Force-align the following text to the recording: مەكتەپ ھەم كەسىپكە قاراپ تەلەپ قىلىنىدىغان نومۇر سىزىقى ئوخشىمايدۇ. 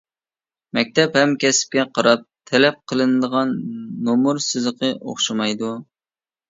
مەكتەپ 0.77 1.19
ھەم 1.21 1.35
كەسىپكە 1.43 1.85
قاراپ 1.99 2.25
تەلەپ 2.53 2.81
قىلىنىدىغان 2.93 3.55
نومۇر 4.09 4.43
سىزىقى 4.51 4.95
ئوخشىمايدۇ. 5.01 5.77